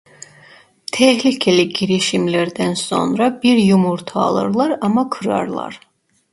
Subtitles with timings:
[0.91, 5.79] Tehlikeli girişimlerden sonra bir yumurta alırlar ama kırarlar.